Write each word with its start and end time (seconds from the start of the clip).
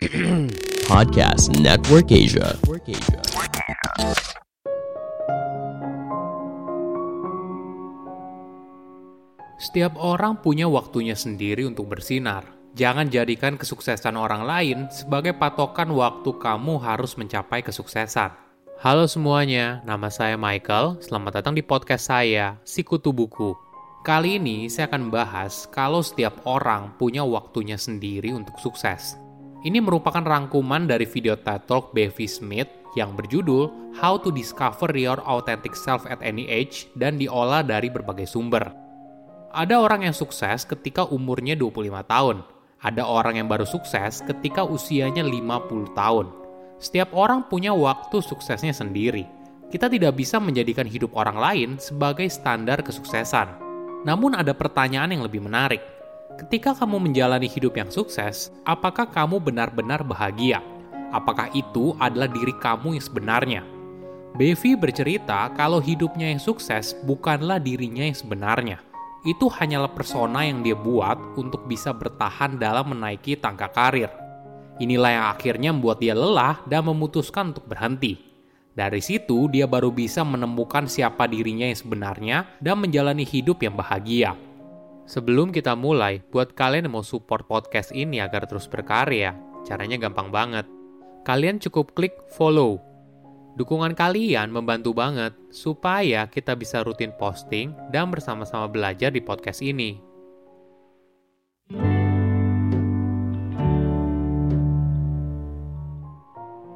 Podcast 0.88 1.52
Network 1.60 2.08
Asia. 2.08 2.56
Setiap 9.60 10.00
orang 10.00 10.40
punya 10.40 10.64
waktunya 10.72 11.12
sendiri 11.12 11.68
untuk 11.68 11.92
bersinar. 11.92 12.48
Jangan 12.72 13.12
jadikan 13.12 13.60
kesuksesan 13.60 14.16
orang 14.16 14.48
lain 14.48 14.88
sebagai 14.88 15.36
patokan 15.36 15.92
waktu 15.92 16.32
kamu 16.32 16.80
harus 16.80 17.20
mencapai 17.20 17.60
kesuksesan. 17.60 18.32
Halo 18.80 19.04
semuanya, 19.04 19.84
nama 19.84 20.08
saya 20.08 20.40
Michael. 20.40 20.96
Selamat 21.04 21.44
datang 21.44 21.52
di 21.52 21.60
podcast 21.60 22.08
saya, 22.08 22.56
Sikutu 22.64 23.12
Buku. 23.12 23.52
Kali 24.00 24.40
ini 24.40 24.72
saya 24.72 24.88
akan 24.88 25.12
bahas 25.12 25.68
kalau 25.68 26.00
setiap 26.00 26.40
orang 26.48 26.96
punya 26.96 27.20
waktunya 27.20 27.76
sendiri 27.76 28.32
untuk 28.32 28.56
sukses. 28.56 29.20
Ini 29.60 29.76
merupakan 29.76 30.24
rangkuman 30.24 30.88
dari 30.88 31.04
video 31.04 31.36
TED 31.36 31.68
Talk 31.68 31.92
Bevi 31.92 32.24
Smith 32.24 32.72
yang 32.96 33.12
berjudul 33.12 33.92
How 34.00 34.16
to 34.24 34.32
Discover 34.32 34.96
Your 34.96 35.20
Authentic 35.28 35.76
Self 35.76 36.08
at 36.08 36.24
Any 36.24 36.48
Age 36.48 36.88
dan 36.96 37.20
diolah 37.20 37.60
dari 37.60 37.92
berbagai 37.92 38.24
sumber. 38.24 38.72
Ada 39.52 39.76
orang 39.76 40.08
yang 40.08 40.16
sukses 40.16 40.64
ketika 40.64 41.04
umurnya 41.12 41.60
25 41.60 41.92
tahun. 42.08 42.40
Ada 42.80 43.04
orang 43.04 43.36
yang 43.36 43.52
baru 43.52 43.68
sukses 43.68 44.24
ketika 44.24 44.64
usianya 44.64 45.20
50 45.20 45.92
tahun. 45.92 46.32
Setiap 46.80 47.12
orang 47.12 47.44
punya 47.44 47.76
waktu 47.76 48.16
suksesnya 48.24 48.72
sendiri. 48.72 49.28
Kita 49.68 49.92
tidak 49.92 50.16
bisa 50.16 50.40
menjadikan 50.40 50.88
hidup 50.88 51.12
orang 51.12 51.36
lain 51.36 51.70
sebagai 51.76 52.32
standar 52.32 52.80
kesuksesan. 52.80 53.60
Namun 54.08 54.32
ada 54.32 54.56
pertanyaan 54.56 55.12
yang 55.12 55.20
lebih 55.28 55.44
menarik. 55.44 55.99
Ketika 56.38 56.76
kamu 56.76 57.10
menjalani 57.10 57.50
hidup 57.50 57.74
yang 57.74 57.90
sukses, 57.90 58.54
apakah 58.62 59.08
kamu 59.10 59.42
benar-benar 59.42 60.06
bahagia? 60.06 60.62
Apakah 61.10 61.50
itu 61.56 61.98
adalah 61.98 62.30
diri 62.30 62.54
kamu 62.62 62.94
yang 62.94 63.04
sebenarnya? 63.04 63.62
Bevi 64.38 64.78
bercerita 64.78 65.50
kalau 65.58 65.82
hidupnya 65.82 66.30
yang 66.30 66.38
sukses 66.38 66.94
bukanlah 67.02 67.58
dirinya 67.58 68.06
yang 68.06 68.14
sebenarnya. 68.14 68.78
Itu 69.26 69.50
hanyalah 69.50 69.90
persona 69.90 70.46
yang 70.46 70.62
dia 70.62 70.78
buat 70.78 71.18
untuk 71.34 71.66
bisa 71.66 71.90
bertahan 71.90 72.56
dalam 72.56 72.94
menaiki 72.94 73.34
tangga 73.36 73.66
karir. 73.68 74.08
Inilah 74.80 75.10
yang 75.12 75.26
akhirnya 75.28 75.70
membuat 75.76 76.00
dia 76.00 76.16
lelah 76.16 76.62
dan 76.64 76.88
memutuskan 76.88 77.52
untuk 77.52 77.68
berhenti. 77.68 78.16
Dari 78.72 79.02
situ, 79.04 79.50
dia 79.52 79.68
baru 79.68 79.92
bisa 79.92 80.24
menemukan 80.24 80.88
siapa 80.88 81.28
dirinya 81.28 81.68
yang 81.68 81.76
sebenarnya 81.76 82.48
dan 82.62 82.80
menjalani 82.80 83.28
hidup 83.28 83.60
yang 83.60 83.76
bahagia. 83.76 84.32
Sebelum 85.08 85.50
kita 85.50 85.72
mulai, 85.78 86.20
buat 86.32 86.52
kalian 86.52 86.88
yang 86.88 87.00
mau 87.00 87.04
support 87.06 87.48
podcast 87.48 87.90
ini 87.94 88.20
agar 88.20 88.44
terus 88.44 88.68
berkarya, 88.68 89.32
caranya 89.64 89.96
gampang 89.96 90.28
banget. 90.28 90.68
Kalian 91.24 91.60
cukup 91.60 91.92
klik 91.92 92.16
follow. 92.32 92.80
Dukungan 93.58 93.98
kalian 93.98 94.48
membantu 94.54 94.94
banget 94.94 95.34
supaya 95.50 96.30
kita 96.30 96.54
bisa 96.54 96.80
rutin 96.86 97.10
posting 97.18 97.74
dan 97.90 98.08
bersama-sama 98.08 98.70
belajar 98.70 99.10
di 99.10 99.20
podcast 99.20 99.60
ini. 99.60 99.98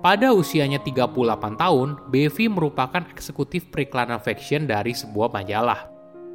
Pada 0.05 0.36
usianya 0.36 0.77
38 0.84 1.16
tahun, 1.56 2.12
Bevi 2.12 2.53
merupakan 2.53 3.09
eksekutif 3.09 3.72
periklanan 3.72 4.20
fashion 4.20 4.69
dari 4.69 4.92
sebuah 4.92 5.33
majalah. 5.33 5.94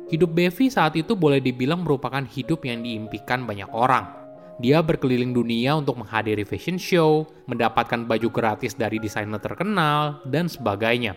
Hidup 0.10 0.34
Bevi 0.34 0.74
saat 0.74 0.98
itu 0.98 1.14
boleh 1.14 1.38
dibilang 1.38 1.86
merupakan 1.86 2.26
hidup 2.26 2.66
yang 2.66 2.82
diimpikan 2.82 3.46
banyak 3.46 3.70
orang. 3.70 4.10
Dia 4.60 4.84
berkeliling 4.84 5.32
dunia 5.32 5.78
untuk 5.78 6.02
menghadiri 6.02 6.44
fashion 6.44 6.76
show, 6.76 7.30
mendapatkan 7.48 8.04
baju 8.04 8.28
gratis 8.34 8.76
dari 8.76 9.00
desainer 9.00 9.40
terkenal, 9.40 10.20
dan 10.28 10.52
sebagainya. 10.52 11.16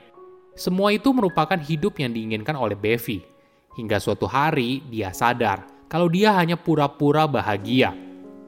Semua 0.54 0.92
itu 0.92 1.10
merupakan 1.10 1.56
hidup 1.56 1.98
yang 1.98 2.12
diinginkan 2.12 2.54
oleh 2.54 2.76
Bevi. 2.76 3.24
Hingga 3.74 3.96
suatu 3.98 4.28
hari, 4.28 4.84
dia 4.92 5.10
sadar 5.10 5.64
kalau 5.88 6.06
dia 6.12 6.36
hanya 6.36 6.60
pura-pura 6.60 7.24
bahagia 7.24 7.96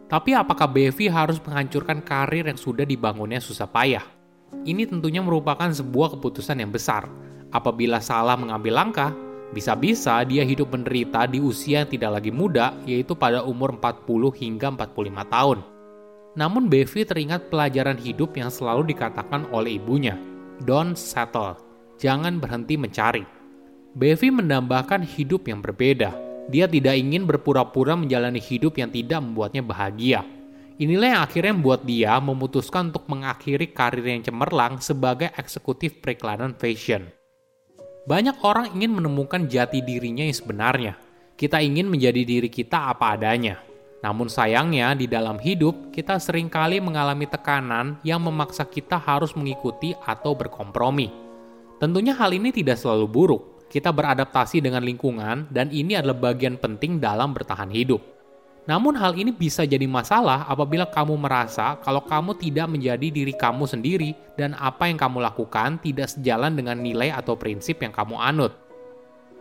tapi 0.05 0.37
apakah 0.37 0.69
Bevi 0.69 1.09
harus 1.09 1.41
menghancurkan 1.41 2.05
karir 2.05 2.45
yang 2.45 2.61
sudah 2.61 2.85
dibangunnya 2.85 3.41
susah 3.41 3.65
payah? 3.65 4.05
Ini 4.63 4.87
tentunya 4.87 5.25
merupakan 5.25 5.67
sebuah 5.67 6.15
keputusan 6.15 6.61
yang 6.61 6.71
besar. 6.71 7.09
Apabila 7.51 7.99
salah 7.99 8.37
mengambil 8.37 8.79
langkah, 8.79 9.11
bisa-bisa 9.55 10.19
dia 10.27 10.43
hidup 10.43 10.75
menderita 10.75 11.31
di 11.31 11.39
usia 11.39 11.87
yang 11.87 11.91
tidak 11.95 12.19
lagi 12.19 12.35
muda, 12.35 12.75
yaitu 12.83 13.15
pada 13.15 13.47
umur 13.47 13.79
40 13.79 14.35
hingga 14.35 14.75
45 14.75 15.31
tahun. 15.31 15.59
Namun 16.35 16.67
Bevi 16.67 17.07
teringat 17.07 17.47
pelajaran 17.47 17.95
hidup 17.95 18.35
yang 18.35 18.51
selalu 18.51 18.91
dikatakan 18.91 19.47
oleh 19.55 19.79
ibunya, 19.79 20.19
Don't 20.67 20.99
settle, 20.99 21.55
jangan 22.03 22.43
berhenti 22.43 22.75
mencari. 22.75 23.23
Bevi 23.95 24.35
menambahkan 24.35 25.07
hidup 25.07 25.47
yang 25.47 25.63
berbeda, 25.63 26.11
dia 26.51 26.67
tidak 26.67 26.99
ingin 26.99 27.25
berpura-pura 27.25 27.95
menjalani 27.95 28.43
hidup 28.43 28.77
yang 28.77 28.91
tidak 28.91 29.23
membuatnya 29.23 29.63
bahagia. 29.63 30.27
Inilah 30.75 31.09
yang 31.15 31.23
akhirnya 31.23 31.55
membuat 31.55 31.87
dia 31.87 32.19
memutuskan 32.19 32.91
untuk 32.91 33.07
mengakhiri 33.07 33.71
karir 33.71 34.03
yang 34.03 34.27
cemerlang 34.27 34.83
sebagai 34.83 35.31
eksekutif 35.39 36.03
periklanan 36.03 36.59
fashion. 36.59 37.24
Banyak 38.05 38.45
orang 38.45 38.77
ingin 38.77 39.01
menemukan 39.01 39.49
jati 39.49 39.81
dirinya 39.81 40.29
yang 40.29 40.37
sebenarnya. 40.37 40.93
Kita 41.41 41.57
ingin 41.65 41.89
menjadi 41.89 42.21
diri 42.21 42.53
kita 42.53 42.93
apa 42.93 43.17
adanya. 43.17 43.65
Namun 44.05 44.29
sayangnya 44.29 44.93
di 44.93 45.09
dalam 45.09 45.41
hidup 45.41 45.89
kita 45.89 46.21
sering 46.21 46.53
kali 46.53 46.85
mengalami 46.85 47.25
tekanan 47.25 47.97
yang 48.05 48.21
memaksa 48.21 48.69
kita 48.69 49.01
harus 49.01 49.33
mengikuti 49.33 49.97
atau 50.05 50.37
berkompromi. 50.37 51.09
Tentunya 51.81 52.13
hal 52.13 52.37
ini 52.37 52.53
tidak 52.53 52.77
selalu 52.77 53.09
buruk, 53.09 53.43
kita 53.73 53.89
beradaptasi 53.89 54.61
dengan 54.61 54.85
lingkungan, 54.85 55.49
dan 55.49 55.73
ini 55.73 55.97
adalah 55.97 56.31
bagian 56.31 56.61
penting 56.61 57.01
dalam 57.01 57.33
bertahan 57.33 57.73
hidup. 57.73 58.14
Namun, 58.65 58.97
hal 58.97 59.13
ini 59.13 59.29
bisa 59.29 59.69
jadi 59.69 59.85
masalah 59.85 60.49
apabila 60.49 60.89
kamu 60.89 61.21
merasa 61.21 61.77
kalau 61.85 62.01
kamu 62.01 62.33
tidak 62.41 62.65
menjadi 62.73 63.13
diri 63.13 63.37
kamu 63.37 63.69
sendiri, 63.69 64.17
dan 64.41 64.57
apa 64.57 64.89
yang 64.89 64.97
kamu 64.97 65.21
lakukan 65.21 65.77
tidak 65.85 66.09
sejalan 66.09 66.57
dengan 66.57 66.81
nilai 66.81 67.13
atau 67.13 67.37
prinsip 67.37 67.85
yang 67.85 67.93
kamu 67.93 68.17
anut. 68.17 68.57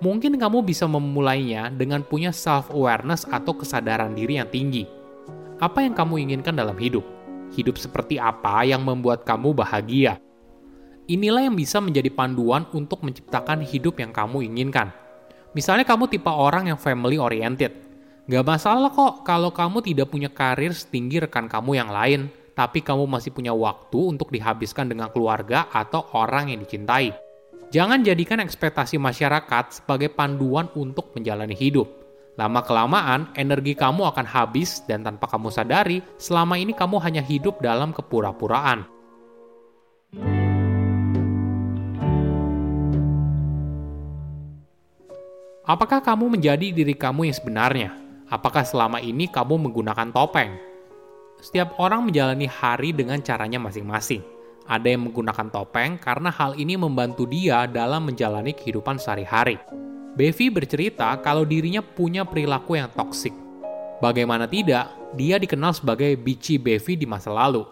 Mungkin 0.04 0.36
kamu 0.36 0.68
bisa 0.68 0.84
memulainya 0.84 1.72
dengan 1.72 2.04
punya 2.04 2.36
self-awareness 2.36 3.24
atau 3.32 3.56
kesadaran 3.56 4.12
diri 4.12 4.36
yang 4.36 4.52
tinggi. 4.52 4.84
Apa 5.64 5.80
yang 5.88 5.96
kamu 5.96 6.28
inginkan 6.28 6.60
dalam 6.60 6.76
hidup? 6.76 7.08
Hidup 7.56 7.80
seperti 7.80 8.20
apa 8.20 8.68
yang 8.68 8.84
membuat 8.84 9.24
kamu 9.24 9.56
bahagia? 9.56 10.20
Inilah 11.08 11.48
yang 11.48 11.56
bisa 11.56 11.80
menjadi 11.80 12.12
panduan 12.12 12.68
untuk 12.76 13.00
menciptakan 13.04 13.64
hidup 13.64 14.04
yang 14.04 14.12
kamu 14.12 14.44
inginkan. 14.52 14.92
Misalnya 15.56 15.88
kamu 15.88 16.12
tipe 16.12 16.32
orang 16.32 16.72
yang 16.72 16.80
family 16.80 17.16
oriented. 17.16 17.83
Gak 18.24 18.48
masalah 18.48 18.88
kok 18.88 19.28
kalau 19.28 19.52
kamu 19.52 19.84
tidak 19.84 20.08
punya 20.08 20.32
karir 20.32 20.72
setinggi 20.72 21.28
rekan 21.28 21.52
kamu 21.52 21.76
yang 21.76 21.92
lain, 21.92 22.32
tapi 22.56 22.80
kamu 22.80 23.04
masih 23.04 23.36
punya 23.36 23.52
waktu 23.52 24.00
untuk 24.00 24.32
dihabiskan 24.32 24.88
dengan 24.88 25.12
keluarga 25.12 25.68
atau 25.68 26.08
orang 26.16 26.48
yang 26.48 26.64
dicintai. 26.64 27.12
Jangan 27.76 28.00
jadikan 28.00 28.40
ekspektasi 28.40 28.96
masyarakat 28.96 29.84
sebagai 29.84 30.08
panduan 30.08 30.72
untuk 30.72 31.12
menjalani 31.12 31.52
hidup. 31.52 31.92
Lama-kelamaan, 32.40 33.28
energi 33.36 33.76
kamu 33.76 34.08
akan 34.16 34.24
habis 34.24 34.80
dan 34.88 35.04
tanpa 35.04 35.28
kamu 35.28 35.52
sadari, 35.52 36.00
selama 36.16 36.56
ini 36.56 36.72
kamu 36.72 37.04
hanya 37.04 37.20
hidup 37.20 37.60
dalam 37.60 37.92
kepura-puraan. 37.92 38.88
Apakah 45.68 46.00
kamu 46.00 46.40
menjadi 46.40 46.72
diri 46.72 46.96
kamu 46.96 47.28
yang 47.28 47.36
sebenarnya? 47.36 48.03
Apakah 48.34 48.66
selama 48.66 48.98
ini 48.98 49.30
kamu 49.30 49.70
menggunakan 49.70 50.10
topeng? 50.10 50.58
Setiap 51.38 51.78
orang 51.78 52.10
menjalani 52.10 52.50
hari 52.50 52.90
dengan 52.90 53.22
caranya 53.22 53.62
masing-masing. 53.62 54.26
Ada 54.66 54.98
yang 54.98 55.06
menggunakan 55.06 55.54
topeng 55.54 56.02
karena 56.02 56.34
hal 56.34 56.58
ini 56.58 56.74
membantu 56.74 57.30
dia 57.30 57.70
dalam 57.70 58.10
menjalani 58.10 58.58
kehidupan 58.58 58.98
sehari-hari. 58.98 59.62
Bevi 60.18 60.50
bercerita 60.50 61.14
kalau 61.22 61.46
dirinya 61.46 61.86
punya 61.86 62.26
perilaku 62.26 62.74
yang 62.74 62.90
toksik. 62.90 63.38
Bagaimana 64.02 64.50
tidak, 64.50 64.90
dia 65.14 65.38
dikenal 65.38 65.78
sebagai 65.78 66.18
Bici 66.18 66.58
Bevi 66.58 66.98
di 66.98 67.06
masa 67.06 67.30
lalu. 67.30 67.70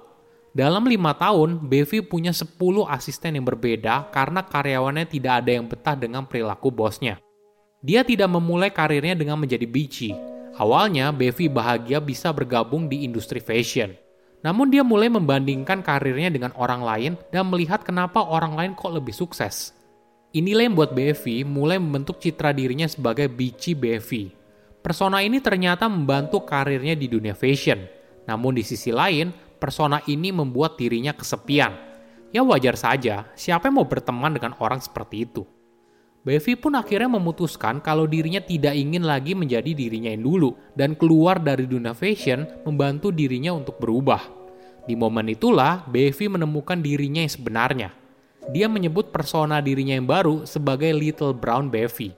Dalam 0.53 0.85
lima 0.85 1.17
tahun, 1.17 1.57
Bevi 1.57 2.05
punya 2.05 2.37
10 2.37 2.85
asisten 2.85 3.33
yang 3.33 3.49
berbeda 3.49 4.13
karena 4.13 4.45
karyawannya 4.45 5.09
tidak 5.09 5.41
ada 5.41 5.57
yang 5.57 5.65
betah 5.65 5.97
dengan 5.97 6.29
perilaku 6.29 6.69
bosnya. 6.69 7.17
Dia 7.81 8.05
tidak 8.05 8.29
memulai 8.29 8.69
karirnya 8.69 9.17
dengan 9.17 9.41
menjadi 9.41 9.65
bici. 9.65 10.29
Awalnya, 10.59 11.15
Bevi 11.15 11.47
bahagia 11.47 12.03
bisa 12.03 12.35
bergabung 12.35 12.91
di 12.91 13.07
industri 13.07 13.39
fashion. 13.39 13.95
Namun 14.41 14.73
dia 14.73 14.81
mulai 14.81 15.07
membandingkan 15.07 15.85
karirnya 15.85 16.33
dengan 16.33 16.51
orang 16.57 16.81
lain 16.81 17.11
dan 17.29 17.47
melihat 17.47 17.85
kenapa 17.85 18.25
orang 18.25 18.57
lain 18.57 18.71
kok 18.73 18.89
lebih 18.89 19.13
sukses. 19.13 19.71
Inilah 20.33 20.65
yang 20.65 20.73
membuat 20.73 20.97
Bevi 20.97 21.45
mulai 21.45 21.77
membentuk 21.77 22.17
citra 22.17 22.51
dirinya 22.51 22.89
sebagai 22.89 23.29
bici 23.29 23.77
Bevi. 23.77 24.33
Persona 24.81 25.21
ini 25.21 25.37
ternyata 25.37 25.85
membantu 25.85 26.41
karirnya 26.41 26.97
di 26.97 27.05
dunia 27.05 27.37
fashion. 27.37 27.85
Namun 28.25 28.57
di 28.57 28.65
sisi 28.65 28.89
lain, 28.89 29.29
persona 29.61 30.01
ini 30.09 30.33
membuat 30.33 30.73
dirinya 30.73 31.13
kesepian. 31.13 31.69
Ya 32.33 32.41
wajar 32.41 32.79
saja, 32.79 33.29
siapa 33.37 33.69
yang 33.69 33.77
mau 33.77 33.85
berteman 33.85 34.33
dengan 34.33 34.57
orang 34.57 34.81
seperti 34.81 35.29
itu? 35.29 35.45
Bevi 36.21 36.53
pun 36.53 36.77
akhirnya 36.77 37.17
memutuskan 37.17 37.81
kalau 37.81 38.05
dirinya 38.05 38.37
tidak 38.37 38.77
ingin 38.77 39.01
lagi 39.01 39.33
menjadi 39.33 39.73
dirinya 39.73 40.13
yang 40.13 40.21
dulu 40.21 40.53
dan 40.77 40.93
keluar 40.93 41.41
dari 41.41 41.65
dunia 41.65 41.97
fashion 41.97 42.45
membantu 42.61 43.09
dirinya 43.09 43.57
untuk 43.57 43.81
berubah. 43.81 44.21
Di 44.85 44.93
momen 44.93 45.33
itulah 45.33 45.81
Bevi 45.89 46.29
menemukan 46.29 46.77
dirinya 46.77 47.25
yang 47.25 47.33
sebenarnya. 47.33 47.89
Dia 48.53 48.69
menyebut 48.69 49.09
persona 49.09 49.65
dirinya 49.65 49.97
yang 49.97 50.05
baru 50.05 50.45
sebagai 50.45 50.93
Little 50.93 51.33
Brown 51.33 51.73
Bevi. 51.73 52.13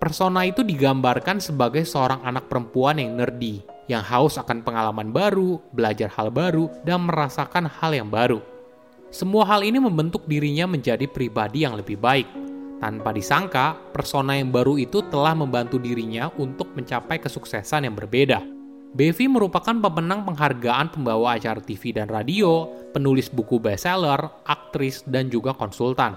Persona 0.00 0.48
itu 0.48 0.64
digambarkan 0.64 1.36
sebagai 1.36 1.84
seorang 1.84 2.24
anak 2.24 2.48
perempuan 2.48 2.96
yang 2.96 3.16
nerdy, 3.16 3.60
yang 3.92 4.04
haus 4.04 4.40
akan 4.40 4.64
pengalaman 4.64 5.12
baru, 5.12 5.60
belajar 5.72 6.08
hal 6.16 6.32
baru, 6.32 6.72
dan 6.84 7.04
merasakan 7.08 7.68
hal 7.68 7.92
yang 7.92 8.08
baru. 8.08 8.40
Semua 9.12 9.44
hal 9.48 9.64
ini 9.64 9.80
membentuk 9.80 10.24
dirinya 10.28 10.68
menjadi 10.68 11.08
pribadi 11.08 11.64
yang 11.64 11.78
lebih 11.78 11.96
baik, 11.96 12.28
tanpa 12.82 13.14
disangka, 13.14 13.78
persona 13.94 14.38
yang 14.38 14.50
baru 14.50 14.76
itu 14.78 15.04
telah 15.10 15.32
membantu 15.32 15.78
dirinya 15.78 16.30
untuk 16.38 16.74
mencapai 16.74 17.22
kesuksesan 17.22 17.86
yang 17.86 17.94
berbeda. 17.94 18.42
Bevi 18.94 19.26
merupakan 19.26 19.74
pemenang 19.74 20.22
penghargaan 20.22 20.94
pembawa 20.94 21.34
acara 21.34 21.58
TV 21.58 21.90
dan 21.90 22.06
radio, 22.06 22.70
penulis 22.94 23.26
buku 23.26 23.58
bestseller, 23.58 24.22
aktris, 24.46 25.02
dan 25.02 25.26
juga 25.26 25.50
konsultan. 25.50 26.14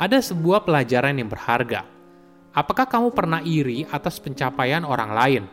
Ada 0.00 0.32
sebuah 0.32 0.64
pelajaran 0.64 1.20
yang 1.20 1.28
berharga. 1.28 1.84
Apakah 2.50 2.88
kamu 2.90 3.14
pernah 3.14 3.44
iri 3.46 3.86
atas 3.94 4.18
pencapaian 4.18 4.82
orang 4.82 5.12
lain? 5.14 5.44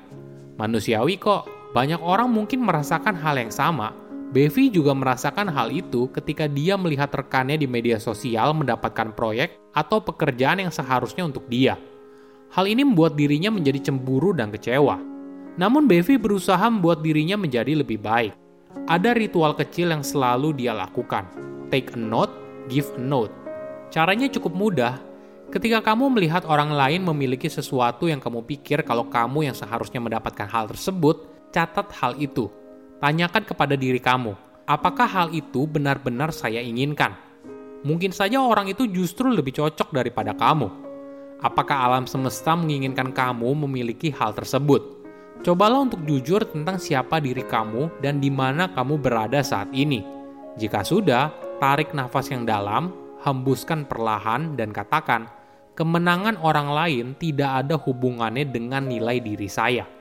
Manusiawi 0.58 1.22
kok, 1.22 1.57
banyak 1.78 2.02
orang 2.02 2.34
mungkin 2.34 2.66
merasakan 2.66 3.14
hal 3.14 3.38
yang 3.38 3.54
sama. 3.54 3.94
Bevi 4.34 4.74
juga 4.74 4.98
merasakan 4.98 5.46
hal 5.54 5.70
itu 5.70 6.10
ketika 6.10 6.50
dia 6.50 6.74
melihat 6.74 7.14
rekannya 7.14 7.54
di 7.54 7.70
media 7.70 8.02
sosial 8.02 8.50
mendapatkan 8.58 9.14
proyek 9.14 9.62
atau 9.78 10.02
pekerjaan 10.02 10.58
yang 10.58 10.74
seharusnya 10.74 11.30
untuk 11.30 11.46
dia. 11.46 11.78
Hal 12.50 12.66
ini 12.66 12.82
membuat 12.82 13.14
dirinya 13.14 13.54
menjadi 13.54 13.94
cemburu 13.94 14.34
dan 14.34 14.50
kecewa. 14.50 14.98
Namun 15.62 15.86
Bevi 15.86 16.18
berusaha 16.18 16.66
membuat 16.66 17.06
dirinya 17.06 17.38
menjadi 17.38 17.78
lebih 17.78 18.02
baik. 18.02 18.34
Ada 18.90 19.14
ritual 19.14 19.54
kecil 19.54 19.94
yang 19.94 20.02
selalu 20.02 20.58
dia 20.58 20.74
lakukan. 20.74 21.30
Take 21.70 21.94
a 21.94 22.00
note, 22.02 22.34
give 22.74 22.90
a 22.98 23.02
note. 23.02 23.32
Caranya 23.94 24.26
cukup 24.34 24.50
mudah. 24.50 24.98
Ketika 25.54 25.86
kamu 25.94 26.10
melihat 26.10 26.42
orang 26.50 26.74
lain 26.74 27.06
memiliki 27.06 27.48
sesuatu 27.48 28.10
yang 28.10 28.18
kamu 28.18 28.50
pikir 28.50 28.82
kalau 28.82 29.06
kamu 29.08 29.54
yang 29.54 29.56
seharusnya 29.56 30.02
mendapatkan 30.02 30.50
hal 30.50 30.68
tersebut, 30.68 31.37
catat 31.58 31.90
hal 31.98 32.14
itu. 32.22 32.54
Tanyakan 33.02 33.42
kepada 33.42 33.74
diri 33.74 33.98
kamu, 33.98 34.38
apakah 34.70 35.10
hal 35.10 35.28
itu 35.34 35.66
benar-benar 35.66 36.30
saya 36.30 36.62
inginkan? 36.62 37.18
Mungkin 37.82 38.14
saja 38.14 38.38
orang 38.38 38.70
itu 38.70 38.86
justru 38.86 39.34
lebih 39.34 39.58
cocok 39.58 39.90
daripada 39.90 40.38
kamu. 40.38 40.70
Apakah 41.42 41.90
alam 41.90 42.06
semesta 42.06 42.54
menginginkan 42.54 43.10
kamu 43.10 43.66
memiliki 43.66 44.14
hal 44.14 44.38
tersebut? 44.38 45.02
Cobalah 45.42 45.86
untuk 45.86 46.02
jujur 46.06 46.46
tentang 46.46 46.78
siapa 46.82 47.22
diri 47.22 47.46
kamu 47.46 48.02
dan 48.02 48.22
di 48.22 48.30
mana 48.30 48.70
kamu 48.74 48.98
berada 49.02 49.42
saat 49.42 49.70
ini. 49.74 50.02
Jika 50.58 50.82
sudah, 50.82 51.30
tarik 51.62 51.94
nafas 51.94 52.34
yang 52.34 52.46
dalam, 52.46 52.90
hembuskan 53.22 53.86
perlahan, 53.86 54.58
dan 54.58 54.74
katakan, 54.74 55.30
"Kemenangan 55.78 56.42
orang 56.42 56.70
lain 56.74 57.06
tidak 57.22 57.66
ada 57.66 57.78
hubungannya 57.78 58.50
dengan 58.50 58.90
nilai 58.90 59.22
diri 59.22 59.46
saya." 59.46 59.97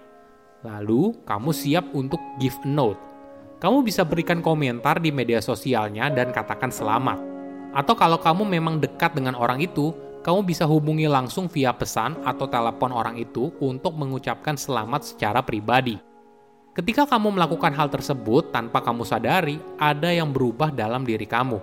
Lalu, 0.64 1.12
kamu 1.28 1.50
siap 1.52 1.92
untuk 1.92 2.22
give 2.40 2.56
a 2.64 2.68
note. 2.68 3.00
Kamu 3.60 3.84
bisa 3.84 4.04
berikan 4.04 4.40
komentar 4.40 5.00
di 5.00 5.12
media 5.12 5.40
sosialnya 5.40 6.08
dan 6.12 6.32
katakan 6.32 6.72
selamat. 6.72 7.20
Atau 7.76 7.92
kalau 7.92 8.16
kamu 8.16 8.48
memang 8.48 8.80
dekat 8.80 9.12
dengan 9.12 9.36
orang 9.36 9.60
itu, 9.60 9.92
kamu 10.24 10.42
bisa 10.48 10.64
hubungi 10.64 11.06
langsung 11.06 11.46
via 11.46 11.70
pesan 11.76 12.16
atau 12.24 12.48
telepon 12.48 12.90
orang 12.90 13.20
itu 13.20 13.52
untuk 13.60 13.94
mengucapkan 13.94 14.56
selamat 14.58 15.14
secara 15.14 15.44
pribadi. 15.44 16.00
Ketika 16.76 17.08
kamu 17.08 17.40
melakukan 17.40 17.72
hal 17.72 17.88
tersebut 17.88 18.52
tanpa 18.52 18.84
kamu 18.84 19.06
sadari, 19.08 19.56
ada 19.80 20.12
yang 20.12 20.28
berubah 20.34 20.68
dalam 20.68 21.08
diri 21.08 21.24
kamu. 21.24 21.56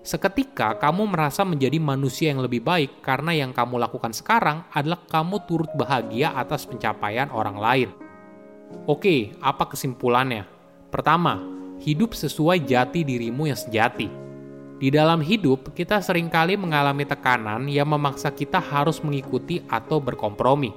Seketika 0.00 0.76
kamu 0.80 1.12
merasa 1.12 1.44
menjadi 1.44 1.76
manusia 1.76 2.32
yang 2.32 2.40
lebih 2.40 2.64
baik 2.64 3.04
karena 3.04 3.36
yang 3.36 3.52
kamu 3.52 3.80
lakukan 3.80 4.16
sekarang 4.16 4.64
adalah 4.72 5.00
kamu 5.08 5.44
turut 5.44 5.70
bahagia 5.76 6.32
atas 6.36 6.64
pencapaian 6.64 7.28
orang 7.32 7.56
lain. 7.56 8.09
Oke, 8.88 9.36
apa 9.38 9.70
kesimpulannya? 9.70 10.48
Pertama, 10.90 11.38
hidup 11.80 12.12
sesuai 12.12 12.66
jati 12.66 13.06
dirimu 13.06 13.46
yang 13.46 13.58
sejati. 13.58 14.10
Di 14.80 14.88
dalam 14.88 15.20
hidup, 15.20 15.76
kita 15.76 16.00
sering 16.00 16.32
kali 16.32 16.56
mengalami 16.56 17.04
tekanan 17.04 17.68
yang 17.68 17.84
memaksa 17.84 18.32
kita 18.32 18.56
harus 18.56 19.04
mengikuti 19.04 19.60
atau 19.68 20.00
berkompromi. 20.00 20.72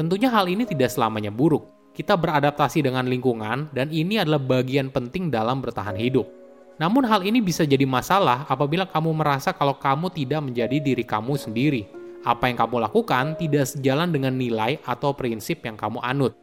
Tentunya 0.00 0.32
hal 0.32 0.48
ini 0.48 0.64
tidak 0.64 0.90
selamanya 0.90 1.28
buruk. 1.28 1.68
Kita 1.94 2.18
beradaptasi 2.18 2.82
dengan 2.82 3.06
lingkungan 3.06 3.70
dan 3.70 3.92
ini 3.92 4.18
adalah 4.18 4.40
bagian 4.40 4.90
penting 4.90 5.30
dalam 5.30 5.62
bertahan 5.62 5.94
hidup. 5.94 6.26
Namun 6.74 7.06
hal 7.06 7.22
ini 7.22 7.38
bisa 7.38 7.62
jadi 7.62 7.86
masalah 7.86 8.50
apabila 8.50 8.82
kamu 8.82 9.14
merasa 9.14 9.54
kalau 9.54 9.78
kamu 9.78 10.10
tidak 10.10 10.42
menjadi 10.42 10.82
diri 10.82 11.06
kamu 11.06 11.38
sendiri. 11.38 11.86
Apa 12.26 12.50
yang 12.50 12.58
kamu 12.58 12.82
lakukan 12.82 13.38
tidak 13.38 13.70
sejalan 13.70 14.10
dengan 14.10 14.34
nilai 14.34 14.82
atau 14.82 15.14
prinsip 15.14 15.62
yang 15.62 15.78
kamu 15.78 16.02
anut. 16.02 16.34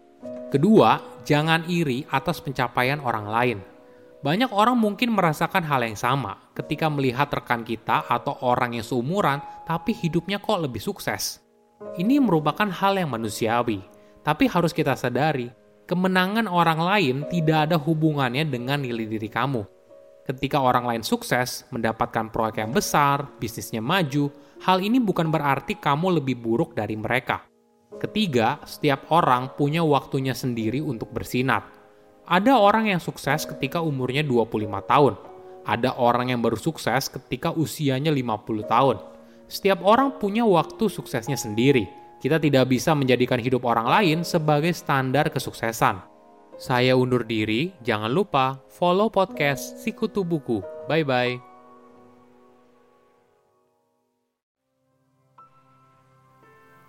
Kedua, 0.52 1.00
jangan 1.24 1.64
iri 1.72 2.04
atas 2.12 2.44
pencapaian 2.44 3.00
orang 3.00 3.28
lain. 3.32 3.60
Banyak 4.20 4.52
orang 4.52 4.76
mungkin 4.76 5.16
merasakan 5.16 5.64
hal 5.64 5.82
yang 5.82 5.96
sama 5.96 6.52
ketika 6.54 6.92
melihat 6.92 7.32
rekan 7.32 7.64
kita 7.64 8.04
atau 8.04 8.36
orang 8.44 8.76
yang 8.76 8.84
seumuran, 8.84 9.40
tapi 9.64 9.96
hidupnya 9.96 10.44
kok 10.44 10.60
lebih 10.60 10.84
sukses. 10.84 11.40
Ini 11.96 12.20
merupakan 12.20 12.68
hal 12.68 13.00
yang 13.00 13.10
manusiawi, 13.10 13.80
tapi 14.22 14.46
harus 14.52 14.76
kita 14.76 14.94
sadari, 14.94 15.50
kemenangan 15.90 16.46
orang 16.46 16.84
lain 16.84 17.16
tidak 17.32 17.72
ada 17.72 17.80
hubungannya 17.80 18.44
dengan 18.46 18.84
nilai 18.84 19.08
diri 19.08 19.32
kamu. 19.32 19.66
Ketika 20.28 20.62
orang 20.62 20.86
lain 20.86 21.04
sukses, 21.04 21.66
mendapatkan 21.74 22.30
proyek 22.30 22.62
yang 22.62 22.76
besar, 22.76 23.26
bisnisnya 23.42 23.82
maju, 23.82 24.30
hal 24.62 24.84
ini 24.84 25.02
bukan 25.02 25.34
berarti 25.34 25.82
kamu 25.82 26.22
lebih 26.22 26.38
buruk 26.38 26.78
dari 26.78 26.94
mereka. 26.94 27.51
Ketiga, 28.02 28.58
setiap 28.66 29.14
orang 29.14 29.54
punya 29.54 29.86
waktunya 29.86 30.34
sendiri 30.34 30.82
untuk 30.82 31.14
bersinar. 31.14 31.70
Ada 32.26 32.58
orang 32.58 32.90
yang 32.90 32.98
sukses 32.98 33.46
ketika 33.46 33.78
umurnya 33.78 34.26
25 34.26 34.82
tahun. 34.90 35.14
Ada 35.62 35.94
orang 36.02 36.34
yang 36.34 36.42
baru 36.42 36.58
sukses 36.58 37.14
ketika 37.14 37.54
usianya 37.54 38.10
50 38.10 38.66
tahun. 38.66 38.98
Setiap 39.46 39.86
orang 39.86 40.18
punya 40.18 40.42
waktu 40.42 40.90
suksesnya 40.90 41.38
sendiri. 41.38 41.86
Kita 42.18 42.42
tidak 42.42 42.74
bisa 42.74 42.98
menjadikan 42.98 43.38
hidup 43.38 43.70
orang 43.70 43.86
lain 43.86 44.18
sebagai 44.26 44.74
standar 44.74 45.30
kesuksesan. 45.30 46.02
Saya 46.58 46.98
undur 46.98 47.22
diri, 47.22 47.74
jangan 47.86 48.10
lupa 48.10 48.62
follow 48.70 49.14
podcast 49.14 49.78
Sikutu 49.82 50.26
Buku. 50.26 50.62
Bye-bye. 50.90 51.51